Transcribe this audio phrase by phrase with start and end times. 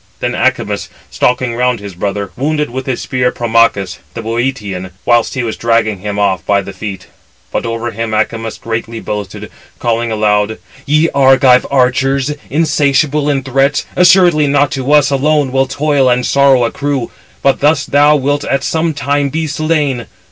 [0.19, 5.43] Then Acamas, stalking round his brother, wounded with his spear Promachus, the Bœotian; whilst he
[5.43, 7.05] was dragging him off by the feet.
[7.51, 13.43] But over him Acamas greatly boasted, calling out aloud: "Ye Argive archers, 482 insatiable in
[13.43, 17.11] threats, assuredly not to us alone will toil and sorrow accrue,
[17.43, 20.07] but thus thou also wilt at some time be slain.